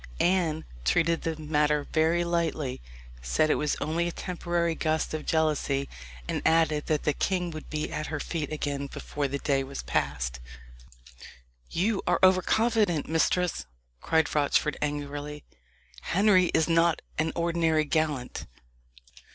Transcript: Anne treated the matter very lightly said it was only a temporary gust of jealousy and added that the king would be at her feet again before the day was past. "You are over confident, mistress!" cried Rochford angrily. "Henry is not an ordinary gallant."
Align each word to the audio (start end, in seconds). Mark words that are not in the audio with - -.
Anne 0.19 0.65
treated 0.83 1.21
the 1.21 1.35
matter 1.39 1.85
very 1.93 2.23
lightly 2.23 2.81
said 3.21 3.51
it 3.51 3.61
was 3.61 3.75
only 3.79 4.07
a 4.07 4.11
temporary 4.11 4.73
gust 4.73 5.13
of 5.13 5.27
jealousy 5.27 5.87
and 6.27 6.41
added 6.43 6.87
that 6.87 7.03
the 7.03 7.13
king 7.13 7.51
would 7.51 7.69
be 7.69 7.91
at 7.93 8.07
her 8.07 8.19
feet 8.19 8.51
again 8.51 8.87
before 8.87 9.27
the 9.27 9.37
day 9.37 9.63
was 9.63 9.83
past. 9.83 10.39
"You 11.69 12.01
are 12.07 12.17
over 12.23 12.41
confident, 12.41 13.07
mistress!" 13.07 13.67
cried 14.01 14.33
Rochford 14.33 14.75
angrily. 14.81 15.43
"Henry 16.01 16.45
is 16.47 16.67
not 16.67 17.03
an 17.19 17.31
ordinary 17.35 17.85
gallant." 17.85 18.47